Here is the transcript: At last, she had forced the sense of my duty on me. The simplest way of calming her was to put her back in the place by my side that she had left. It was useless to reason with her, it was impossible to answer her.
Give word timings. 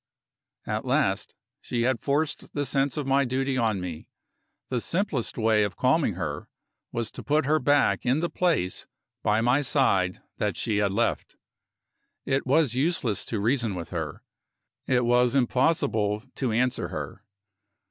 At 0.65 0.83
last, 0.83 1.35
she 1.61 1.83
had 1.83 1.99
forced 1.99 2.55
the 2.55 2.65
sense 2.65 2.97
of 2.97 3.05
my 3.05 3.23
duty 3.23 3.55
on 3.55 3.79
me. 3.79 4.09
The 4.69 4.81
simplest 4.81 5.37
way 5.37 5.61
of 5.63 5.75
calming 5.77 6.15
her 6.15 6.49
was 6.91 7.11
to 7.11 7.23
put 7.23 7.45
her 7.45 7.59
back 7.59 8.03
in 8.03 8.19
the 8.19 8.27
place 8.27 8.87
by 9.21 9.41
my 9.41 9.61
side 9.61 10.19
that 10.39 10.57
she 10.57 10.77
had 10.77 10.91
left. 10.91 11.35
It 12.25 12.47
was 12.47 12.73
useless 12.73 13.27
to 13.27 13.39
reason 13.39 13.75
with 13.75 13.89
her, 13.91 14.23
it 14.87 15.05
was 15.05 15.35
impossible 15.35 16.23
to 16.33 16.51
answer 16.51 16.87
her. 16.87 17.23